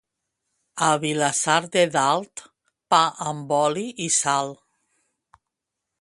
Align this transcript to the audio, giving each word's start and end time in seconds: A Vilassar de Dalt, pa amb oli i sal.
A 0.85 0.87
Vilassar 1.03 1.57
de 1.75 1.83
Dalt, 1.97 2.43
pa 2.95 3.03
amb 3.33 3.55
oli 3.61 3.87
i 4.07 4.11
sal. 4.19 4.53